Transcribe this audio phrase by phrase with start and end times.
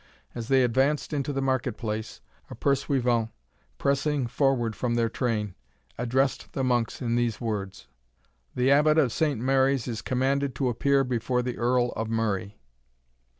[0.33, 3.29] As they advanced into the market place, a pursuivant,
[3.77, 5.53] pressing forward from their train,
[5.95, 7.85] addressed the monks in these words:
[8.55, 12.57] "The Abbot of Saint Mary's is commanded to appear before the Earl of Murray."